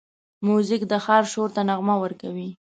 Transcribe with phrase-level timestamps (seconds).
[0.45, 2.49] موزیک د ښار شور ته نغمه ورکوي.